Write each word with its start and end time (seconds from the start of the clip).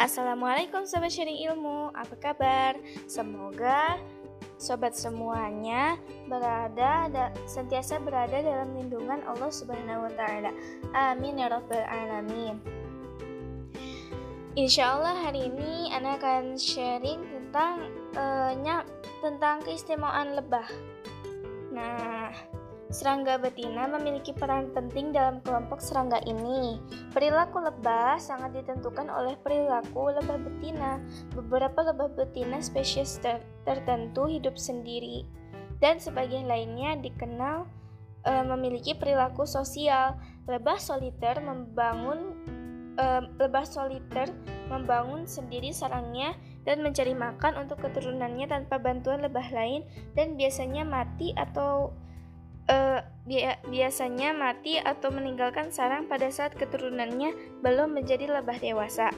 Assalamualaikum 0.00 0.88
Sobat 0.88 1.12
Sharing 1.12 1.44
Ilmu, 1.52 1.92
apa 1.92 2.16
kabar? 2.16 2.72
Semoga 3.04 4.00
Sobat 4.56 4.96
semuanya 4.96 6.00
berada 6.24 7.04
da, 7.12 7.28
sentiasa 7.44 8.00
berada 8.00 8.40
dalam 8.40 8.72
lindungan 8.72 9.20
Allah 9.28 9.52
Subhanahu 9.52 10.08
wa 10.08 10.12
taala. 10.16 10.56
Amin 10.96 11.36
ya 11.36 11.52
rabbal 11.52 11.84
alamin. 11.84 12.56
Insya 14.56 14.96
Allah 14.96 15.20
hari 15.20 15.52
ini 15.52 15.92
Ana 15.92 16.16
akan 16.16 16.56
sharing 16.56 17.20
tentang 17.20 17.92
uh, 18.16 18.56
tentang 19.20 19.60
keistimewaan 19.68 20.32
lebah. 20.32 20.64
Nah, 21.76 22.32
Serangga 22.90 23.38
betina 23.38 23.86
memiliki 23.86 24.34
peran 24.34 24.74
penting 24.74 25.14
dalam 25.14 25.38
kelompok 25.46 25.78
serangga 25.78 26.18
ini. 26.26 26.82
Perilaku 27.14 27.62
lebah 27.62 28.18
sangat 28.18 28.50
ditentukan 28.50 29.06
oleh 29.06 29.38
perilaku 29.38 30.10
lebah 30.10 30.42
betina. 30.42 30.98
Beberapa 31.38 31.86
lebah 31.86 32.10
betina 32.18 32.58
spesies 32.58 33.22
ter 33.22 33.46
tertentu 33.62 34.26
hidup 34.26 34.58
sendiri, 34.58 35.22
dan 35.78 36.02
sebagian 36.02 36.50
lainnya 36.50 36.98
dikenal 36.98 37.70
e, 38.26 38.32
memiliki 38.42 38.98
perilaku 38.98 39.46
sosial. 39.46 40.18
Lebah 40.50 40.82
soliter 40.82 41.38
membangun 41.38 42.34
e, 42.98 43.06
lebah 43.38 43.70
soliter 43.70 44.34
membangun 44.66 45.30
sendiri 45.30 45.70
sarangnya 45.70 46.34
dan 46.66 46.82
mencari 46.82 47.14
makan 47.14 47.54
untuk 47.54 47.86
keturunannya 47.86 48.50
tanpa 48.50 48.82
bantuan 48.82 49.22
lebah 49.22 49.46
lain 49.54 49.86
dan 50.18 50.34
biasanya 50.34 50.82
mati 50.82 51.30
atau 51.38 51.94
uh, 52.70 53.02
biasanya 53.68 54.30
mati 54.34 54.78
atau 54.78 55.10
meninggalkan 55.10 55.74
sarang 55.74 56.06
pada 56.06 56.30
saat 56.30 56.54
keturunannya 56.54 57.62
belum 57.62 57.98
menjadi 57.98 58.40
lebah 58.40 58.58
dewasa. 58.62 59.10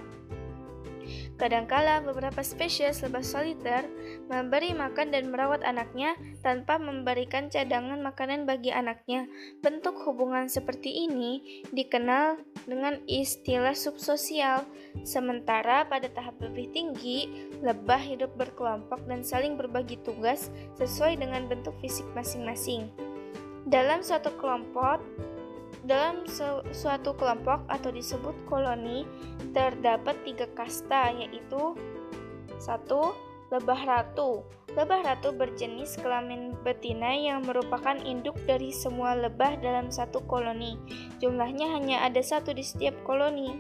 Kadangkala 1.35 1.99
beberapa 2.07 2.39
spesies 2.47 3.03
lebah 3.03 3.27
soliter 3.27 3.83
memberi 4.31 4.71
makan 4.71 5.11
dan 5.11 5.35
merawat 5.35 5.67
anaknya 5.67 6.15
tanpa 6.47 6.79
memberikan 6.79 7.51
cadangan 7.51 7.99
makanan 7.99 8.47
bagi 8.47 8.71
anaknya. 8.71 9.27
Bentuk 9.59 9.99
hubungan 10.07 10.47
seperti 10.47 11.11
ini 11.11 11.65
dikenal 11.75 12.39
dengan 12.71 13.03
istilah 13.11 13.75
subsosial. 13.75 14.63
Sementara 15.03 15.83
pada 15.91 16.07
tahap 16.07 16.39
lebih 16.39 16.71
tinggi, 16.71 17.51
lebah 17.59 17.99
hidup 17.99 18.31
berkelompok 18.39 19.03
dan 19.11 19.27
saling 19.27 19.59
berbagi 19.59 19.99
tugas 20.07 20.53
sesuai 20.79 21.19
dengan 21.19 21.51
bentuk 21.51 21.75
fisik 21.83 22.07
masing-masing. 22.15 23.12
Dalam 23.63 24.03
suatu 24.03 24.35
kelompok, 24.39 24.99
dalam 25.87 26.27
suatu 26.71 27.15
kelompok 27.15 27.67
atau 27.67 27.91
disebut 27.95 28.35
koloni 28.47 29.07
terdapat 29.55 30.19
tiga 30.27 30.47
kasta 30.55 31.15
yaitu 31.15 31.75
satu 32.59 33.15
lebah 33.53 33.83
ratu. 33.85 34.43
Lebah 34.73 35.05
ratu 35.05 35.37
berjenis 35.37 36.01
kelamin 36.01 36.57
betina 36.65 37.13
yang 37.13 37.45
merupakan 37.45 37.99
induk 38.01 38.35
dari 38.49 38.73
semua 38.73 39.13
lebah 39.13 39.61
dalam 39.61 39.93
satu 39.93 40.25
koloni. 40.25 40.81
Jumlahnya 41.21 41.77
hanya 41.77 42.09
ada 42.09 42.25
satu 42.25 42.57
di 42.57 42.65
setiap 42.65 42.97
koloni. 43.05 43.53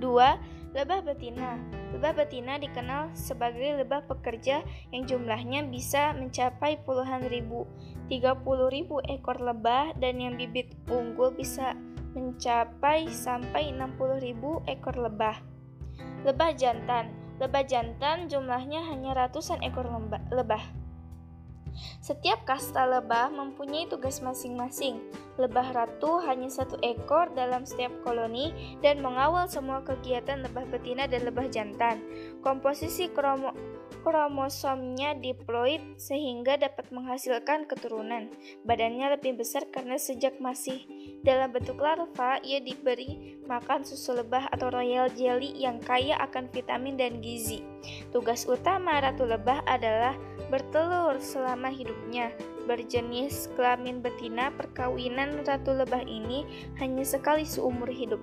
Dua, 0.00 0.40
lebah 0.72 1.04
betina. 1.04 1.77
Lebah 1.94 2.12
betina 2.20 2.60
dikenal 2.60 3.16
sebagai 3.16 3.80
lebah 3.80 4.04
pekerja 4.04 4.60
yang 4.92 5.08
jumlahnya 5.08 5.64
bisa 5.68 6.12
mencapai 6.12 6.80
puluhan 6.84 7.24
ribu, 7.32 7.64
30 8.12 8.44
ribu 8.74 9.00
ekor 9.08 9.40
lebah 9.40 9.96
dan 9.96 10.20
yang 10.20 10.36
bibit 10.36 10.76
unggul 10.92 11.32
bisa 11.32 11.72
mencapai 12.12 13.08
sampai 13.08 13.72
60 13.72 14.20
ribu 14.20 14.60
ekor 14.68 14.96
lebah. 15.00 15.40
Lebah 16.28 16.52
jantan 16.58 17.28
Lebah 17.38 17.70
jantan 17.70 18.26
jumlahnya 18.26 18.82
hanya 18.90 19.14
ratusan 19.14 19.62
ekor 19.62 19.86
lebah. 20.34 20.77
Setiap 21.98 22.46
kasta 22.48 22.86
lebah 22.86 23.30
mempunyai 23.30 23.90
tugas 23.90 24.22
masing-masing. 24.24 25.02
Lebah 25.38 25.70
ratu 25.74 26.18
hanya 26.24 26.50
satu 26.50 26.78
ekor 26.82 27.30
dalam 27.34 27.62
setiap 27.62 27.94
koloni 28.02 28.78
dan 28.82 28.98
mengawal 29.04 29.46
semua 29.46 29.84
kegiatan 29.86 30.42
lebah 30.42 30.66
betina 30.70 31.06
dan 31.06 31.26
lebah 31.26 31.46
jantan. 31.50 32.02
Komposisi 32.42 33.10
kromo 33.10 33.54
kromosomnya 34.02 35.18
diploid 35.18 35.98
sehingga 36.00 36.56
dapat 36.56 36.88
menghasilkan 36.94 37.66
keturunan. 37.66 38.30
Badannya 38.64 39.18
lebih 39.18 39.36
besar 39.42 39.66
karena 39.68 39.98
sejak 39.98 40.38
masih 40.38 40.86
dalam 41.26 41.50
bentuk 41.50 41.76
larva, 41.82 42.38
ia 42.46 42.62
diberi 42.62 43.36
makan 43.44 43.82
susu 43.82 44.16
lebah 44.16 44.48
atau 44.54 44.70
royal 44.70 45.10
jelly 45.12 45.52
yang 45.58 45.82
kaya 45.82 46.16
akan 46.24 46.48
vitamin 46.48 46.94
dan 46.96 47.18
gizi. 47.18 47.60
Tugas 48.10 48.48
utama 48.48 48.98
ratu 48.98 49.28
lebah 49.28 49.62
adalah 49.68 50.16
bertelur 50.48 51.20
selama 51.20 51.68
hidupnya. 51.68 52.32
Berjenis 52.64 53.48
kelamin 53.56 54.00
betina, 54.04 54.52
perkawinan 54.56 55.44
ratu 55.44 55.72
lebah 55.72 56.04
ini 56.04 56.44
hanya 56.80 57.04
sekali 57.04 57.44
seumur 57.44 57.88
hidup. 57.88 58.20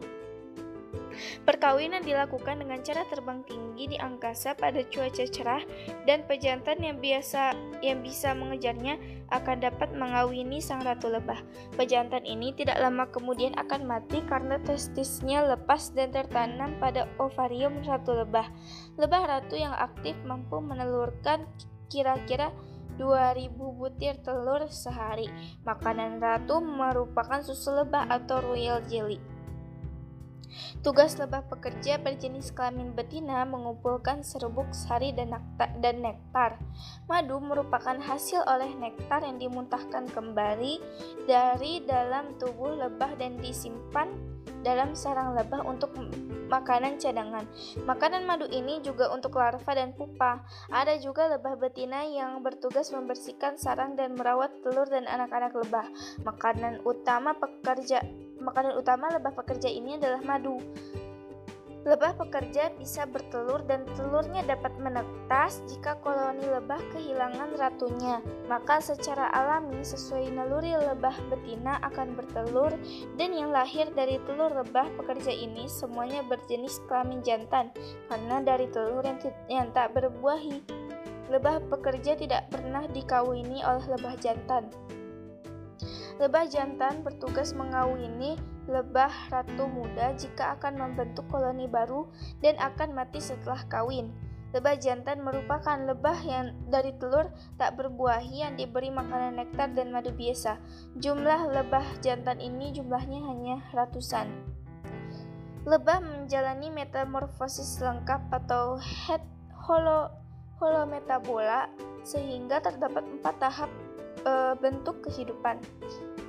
Perkawinan 1.43 2.03
dilakukan 2.03 2.61
dengan 2.61 2.79
cara 2.83 3.03
terbang 3.07 3.41
tinggi 3.47 3.95
di 3.95 3.97
angkasa 3.99 4.55
pada 4.55 4.83
cuaca 4.87 5.25
cerah 5.27 5.63
dan 6.03 6.23
pejantan 6.27 6.81
yang 6.81 6.97
biasa 6.99 7.55
yang 7.81 8.01
bisa 8.05 8.33
mengejarnya 8.37 8.97
akan 9.33 9.57
dapat 9.63 9.89
mengawini 9.95 10.61
sang 10.61 10.83
ratu 10.85 11.09
lebah. 11.09 11.41
Pejantan 11.75 12.23
ini 12.23 12.53
tidak 12.53 12.77
lama 12.77 13.09
kemudian 13.09 13.57
akan 13.57 13.87
mati 13.87 14.21
karena 14.25 14.61
testisnya 14.61 15.45
lepas 15.45 15.91
dan 15.97 16.13
tertanam 16.13 16.77
pada 16.77 17.09
ovarium 17.17 17.81
ratu 17.83 18.13
lebah. 18.13 18.47
Lebah 18.95 19.21
ratu 19.25 19.57
yang 19.57 19.73
aktif 19.73 20.13
mampu 20.23 20.61
menelurkan 20.61 21.45
kira-kira 21.89 22.53
2000 22.95 23.51
butir 23.51 24.15
telur 24.23 24.71
sehari. 24.71 25.27
Makanan 25.67 26.23
ratu 26.23 26.63
merupakan 26.63 27.43
susu 27.43 27.75
lebah 27.75 28.07
atau 28.07 28.39
royal 28.39 28.79
jelly. 28.87 29.34
Tugas 30.81 31.17
lebah 31.17 31.45
pekerja 31.49 31.97
berjenis 31.97 32.53
kelamin 32.53 32.93
betina 32.93 33.43
mengumpulkan 33.43 34.21
serbuk 34.21 34.69
sari 34.71 35.11
dan, 35.11 35.35
dan 35.81 36.01
nektar. 36.01 36.61
Madu 37.09 37.41
merupakan 37.41 37.97
hasil 37.97 38.43
oleh 38.45 38.69
nektar 38.77 39.25
yang 39.25 39.41
dimuntahkan 39.41 40.07
kembali 40.13 40.79
dari 41.25 41.81
dalam 41.83 42.37
tubuh 42.37 42.77
lebah 42.77 43.17
dan 43.17 43.41
disimpan 43.41 44.11
dalam 44.65 44.97
sarang 44.97 45.37
lebah 45.37 45.61
untuk 45.61 45.93
makanan 46.49 46.97
cadangan. 46.97 47.45
Makanan 47.85 48.25
madu 48.25 48.49
ini 48.49 48.81
juga 48.81 49.13
untuk 49.13 49.37
larva 49.37 49.77
dan 49.77 49.93
pupa. 49.93 50.41
Ada 50.73 50.97
juga 50.97 51.29
lebah 51.29 51.53
betina 51.61 52.01
yang 52.01 52.41
bertugas 52.41 52.89
membersihkan 52.89 53.61
sarang 53.61 53.93
dan 53.93 54.17
merawat 54.17 54.49
telur 54.65 54.89
dan 54.89 55.05
anak-anak 55.05 55.53
lebah. 55.53 55.85
Makanan 56.25 56.81
utama 56.81 57.37
pekerja 57.37 58.01
makanan 58.41 58.77
utama 58.77 59.09
lebah 59.13 59.33
pekerja 59.37 59.69
ini 59.69 60.01
adalah 60.01 60.21
madu. 60.25 60.57
Lebah 61.85 62.17
pekerja 62.17 62.73
bisa 62.81 63.05
bertelur 63.05 63.61
dan 63.69 63.85
telurnya 63.93 64.41
dapat 64.41 64.73
menetas 64.81 65.61
jika 65.69 65.93
koloni 66.01 66.41
lebah 66.41 66.81
kehilangan 66.89 67.53
ratunya. 67.61 68.25
Maka 68.49 68.81
secara 68.81 69.29
alami 69.29 69.85
sesuai 69.85 70.33
naluri 70.33 70.73
lebah 70.73 71.13
betina 71.29 71.77
akan 71.85 72.17
bertelur 72.17 72.73
dan 73.21 73.37
yang 73.37 73.53
lahir 73.53 73.85
dari 73.93 74.17
telur 74.25 74.49
lebah 74.49 74.89
pekerja 74.97 75.29
ini 75.29 75.69
semuanya 75.69 76.25
berjenis 76.25 76.81
kelamin 76.89 77.21
jantan 77.21 77.69
karena 78.09 78.41
dari 78.41 78.65
telur 78.73 79.05
yang, 79.05 79.21
yang 79.45 79.69
tak 79.77 79.93
berbuahi. 79.93 80.65
Lebah 81.29 81.69
pekerja 81.69 82.17
tidak 82.17 82.49
pernah 82.49 82.89
dikawini 82.89 83.61
oleh 83.61 83.85
lebah 83.93 84.17
jantan. 84.17 84.73
Lebah 86.17 86.49
jantan 86.49 87.05
bertugas 87.05 87.53
mengawini 87.53 88.41
lebah 88.65 89.13
ratu 89.29 89.69
muda 89.69 90.17
jika 90.17 90.57
akan 90.57 90.81
membentuk 90.81 91.25
koloni 91.29 91.69
baru 91.69 92.09
dan 92.41 92.57
akan 92.57 92.97
mati 92.97 93.21
setelah 93.21 93.61
kawin. 93.69 94.09
Lebah 94.55 94.79
jantan 94.79 95.19
merupakan 95.19 95.75
lebah 95.75 96.15
yang 96.23 96.55
dari 96.71 96.95
telur 96.95 97.27
tak 97.59 97.75
berbuahi 97.75 98.39
yang 98.39 98.55
diberi 98.55 98.87
makanan 98.87 99.35
nektar 99.35 99.67
dan 99.75 99.91
madu 99.91 100.15
biasa. 100.15 100.55
Jumlah 100.95 101.51
lebah 101.51 101.83
jantan 101.99 102.39
ini 102.39 102.71
jumlahnya 102.71 103.19
hanya 103.19 103.59
ratusan. 103.75 104.31
Lebah 105.67 105.99
menjalani 105.99 106.71
metamorfosis 106.71 107.83
lengkap 107.83 108.31
atau 108.31 108.79
head 108.79 109.19
holo 109.65 110.07
holometabola 110.55 111.67
sehingga 112.07 112.63
terdapat 112.63 113.03
empat 113.03 113.35
tahap 113.43 113.71
e, 114.23 114.55
bentuk 114.55 115.03
kehidupan. 115.03 115.59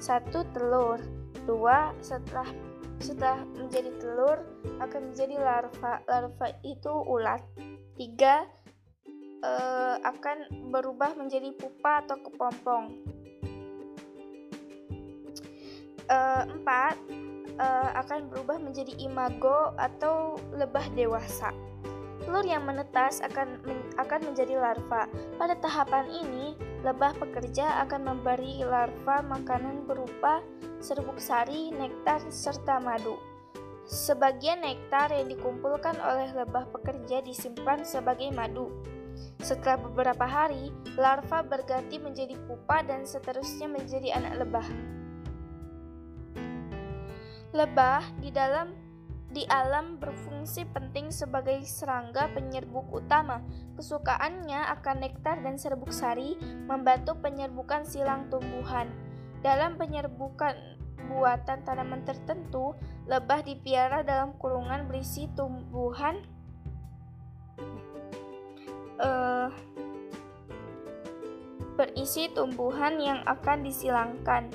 Satu 0.02 0.42
telur, 0.50 0.98
dua 1.46 1.94
setelah 2.02 2.46
setelah 2.98 3.44
menjadi 3.54 3.92
telur 4.02 4.38
akan 4.82 5.12
menjadi 5.12 5.36
larva. 5.38 6.02
Larva 6.04 6.46
itu 6.66 6.90
ulat. 6.90 7.40
Tiga 7.96 8.44
e, 9.40 9.52
akan 10.00 10.68
berubah 10.74 11.16
menjadi 11.16 11.52
pupa 11.56 12.04
atau 12.04 12.16
kepompong. 12.20 12.84
E, 16.06 16.18
empat 16.50 16.96
uh, 17.60 17.90
akan 18.04 18.28
berubah 18.32 18.60
menjadi 18.60 18.92
imago 19.00 19.72
atau 19.76 20.36
lebah 20.52 20.84
dewasa. 20.92 21.52
Telur 22.24 22.42
yang 22.42 22.66
menetas 22.66 23.22
akan 23.22 23.60
akan 23.96 24.20
menjadi 24.32 24.58
larva. 24.58 25.06
Pada 25.38 25.54
tahapan 25.62 26.10
ini, 26.10 26.58
lebah 26.86 27.18
pekerja 27.18 27.82
akan 27.82 28.14
memberi 28.14 28.62
larva 28.62 29.18
makanan 29.26 29.90
berupa 29.90 30.38
serbuk 30.78 31.18
sari, 31.18 31.74
nektar, 31.74 32.22
serta 32.30 32.78
madu. 32.78 33.18
Sebagian 33.90 34.62
nektar 34.62 35.10
yang 35.10 35.26
dikumpulkan 35.26 35.98
oleh 35.98 36.30
lebah 36.30 36.70
pekerja 36.70 37.26
disimpan 37.26 37.82
sebagai 37.82 38.30
madu. 38.30 38.70
Setelah 39.42 39.82
beberapa 39.82 40.22
hari, 40.22 40.70
larva 40.94 41.42
berganti 41.42 41.98
menjadi 41.98 42.38
pupa 42.46 42.86
dan 42.86 43.02
seterusnya 43.02 43.66
menjadi 43.66 44.22
anak 44.22 44.46
lebah. 44.46 44.66
Lebah 47.50 48.02
di 48.22 48.30
dalam 48.30 48.70
di 49.36 49.44
alam 49.52 50.00
berfungsi 50.00 50.64
penting 50.72 51.12
sebagai 51.12 51.60
serangga 51.68 52.32
penyerbuk 52.32 52.88
utama. 52.88 53.44
Kesukaannya 53.76 54.64
akan 54.80 54.96
nektar 55.04 55.44
dan 55.44 55.60
serbuk 55.60 55.92
sari 55.92 56.40
membantu 56.64 57.20
penyerbukan 57.20 57.84
silang 57.84 58.32
tumbuhan. 58.32 58.88
Dalam 59.44 59.76
penyerbukan 59.76 60.56
buatan 61.12 61.68
tanaman 61.68 62.00
tertentu, 62.08 62.72
lebah 63.04 63.44
dipiara 63.44 64.00
dalam 64.00 64.32
kurungan 64.40 64.88
berisi 64.88 65.28
tumbuhan 65.36 66.24
uh, 68.96 69.52
berisi 71.76 72.32
tumbuhan 72.32 72.96
yang 72.96 73.20
akan 73.28 73.60
disilangkan. 73.60 74.48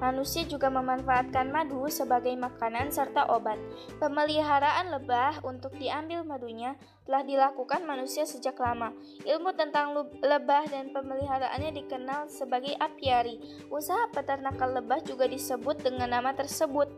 Manusia 0.00 0.44
juga 0.44 0.68
memanfaatkan 0.68 1.48
madu 1.48 1.86
sebagai 1.88 2.32
makanan 2.36 2.90
serta 2.92 3.28
obat. 3.30 3.56
Pemeliharaan 4.00 4.90
lebah 4.92 5.40
untuk 5.44 5.76
diambil 5.76 6.24
madunya 6.24 6.76
telah 7.04 7.22
dilakukan 7.22 7.84
manusia 7.84 8.24
sejak 8.24 8.56
lama. 8.56 8.92
Ilmu 9.24 9.52
tentang 9.56 9.92
lebah 10.24 10.64
dan 10.68 10.90
pemeliharaannya 10.92 11.72
dikenal 11.84 12.32
sebagai 12.32 12.72
apiari. 12.80 13.40
Usaha 13.68 14.08
peternakan 14.12 14.82
lebah 14.82 15.04
juga 15.04 15.28
disebut 15.28 15.84
dengan 15.84 16.16
nama 16.16 16.32
tersebut. 16.32 16.88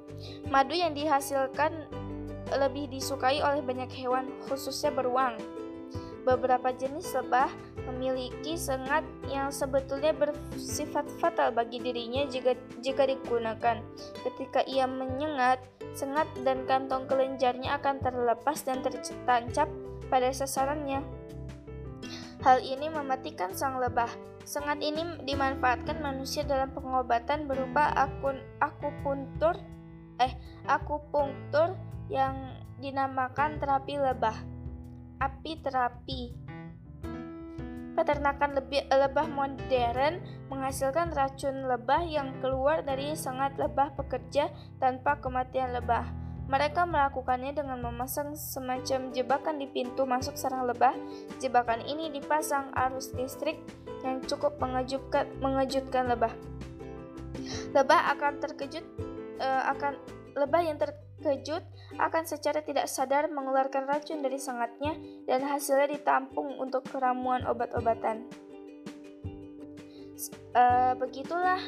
Madu 0.48 0.74
yang 0.74 0.94
dihasilkan 0.94 1.86
lebih 2.54 2.86
disukai 2.86 3.42
oleh 3.42 3.58
banyak 3.58 3.90
hewan, 3.90 4.30
khususnya 4.46 4.94
beruang. 4.94 5.34
Beberapa 6.26 6.74
jenis 6.74 7.14
lebah 7.14 7.46
memiliki 7.86 8.58
sengat 8.58 9.06
yang 9.30 9.54
sebetulnya 9.54 10.10
bersifat 10.10 11.06
fatal 11.22 11.54
bagi 11.54 11.78
dirinya 11.78 12.26
jika 12.26 12.58
jika 12.82 13.06
digunakan. 13.06 13.78
Ketika 14.26 14.66
ia 14.66 14.90
menyengat, 14.90 15.62
sengat 15.94 16.26
dan 16.42 16.66
kantong 16.66 17.06
kelenjarnya 17.06 17.78
akan 17.78 18.02
terlepas 18.02 18.58
dan 18.66 18.82
tertancap 18.82 19.70
pada 20.10 20.34
sasarannya. 20.34 21.06
Hal 22.42 22.58
ini 22.58 22.90
mematikan 22.90 23.54
sang 23.54 23.78
lebah. 23.78 24.10
Sengat 24.42 24.82
ini 24.82 25.22
dimanfaatkan 25.22 26.02
manusia 26.02 26.42
dalam 26.42 26.74
pengobatan 26.74 27.46
berupa 27.46 27.86
akun 27.94 28.42
akupuntur 28.58 29.58
eh 30.18 30.34
akupunktur 30.66 31.78
yang 32.10 32.34
dinamakan 32.82 33.58
terapi 33.58 33.98
lebah 33.98 34.55
api 35.20 35.52
terapi. 35.64 36.20
Peternakan 37.96 38.60
lebih, 38.60 38.84
lebah 38.92 39.24
modern 39.32 40.20
menghasilkan 40.52 41.16
racun 41.16 41.64
lebah 41.64 42.04
yang 42.04 42.36
keluar 42.44 42.84
dari 42.84 43.16
sengat 43.16 43.56
lebah 43.56 43.96
pekerja 43.96 44.52
tanpa 44.76 45.16
kematian 45.16 45.72
lebah. 45.72 46.04
Mereka 46.46 46.86
melakukannya 46.86 47.56
dengan 47.56 47.82
memasang 47.82 48.36
semacam 48.36 49.10
jebakan 49.10 49.58
di 49.58 49.66
pintu 49.66 50.06
masuk 50.06 50.36
sarang 50.38 50.68
lebah. 50.68 50.94
Jebakan 51.40 51.82
ini 51.88 52.12
dipasang 52.12 52.70
arus 52.86 53.16
listrik 53.16 53.58
yang 54.04 54.22
cukup 54.28 54.60
mengejutkan, 54.60 55.26
mengejutkan 55.40 56.06
lebah. 56.06 56.30
Lebah 57.74 58.12
akan 58.14 58.32
terkejut 58.38 58.84
uh, 59.40 59.72
akan 59.72 59.98
lebah 60.36 60.62
yang 60.62 60.76
ter, 60.78 60.94
Kejut 61.16 61.64
akan 61.96 62.24
secara 62.28 62.60
tidak 62.60 62.88
sadar 62.88 63.28
mengeluarkan 63.32 63.88
racun 63.88 64.20
dari 64.20 64.36
sengatnya 64.36 64.96
dan 65.24 65.44
hasilnya 65.44 65.96
ditampung 65.96 66.56
untuk 66.60 66.84
keramuan 66.88 67.44
obat-obatan. 67.48 68.28
E, 70.56 70.64
begitulah 70.96 71.60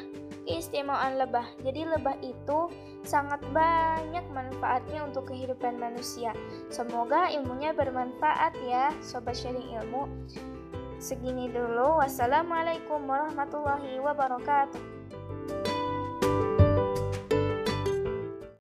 keistimewaan 0.49 1.21
lebah. 1.21 1.45
Jadi 1.61 1.85
lebah 1.85 2.17
itu 2.25 2.69
sangat 3.05 3.41
banyak 3.53 4.25
manfaatnya 4.33 5.05
untuk 5.05 5.29
kehidupan 5.29 5.77
manusia. 5.77 6.33
Semoga 6.73 7.29
ilmunya 7.29 7.73
bermanfaat 7.73 8.57
ya, 8.65 8.89
sobat 9.05 9.37
sharing 9.37 9.77
ilmu. 9.81 10.09
Segini 10.99 11.47
dulu. 11.47 12.01
Wassalamualaikum 12.03 13.05
warahmatullahi 13.07 14.03
wabarakatuh. 14.03 14.98